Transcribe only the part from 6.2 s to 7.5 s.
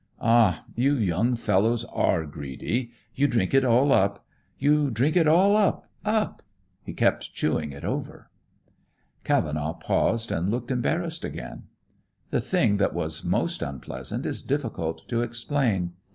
up!' he kept